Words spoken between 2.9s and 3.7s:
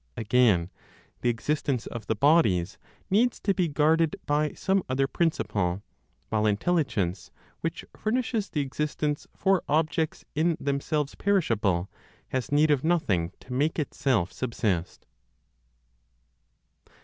needs to be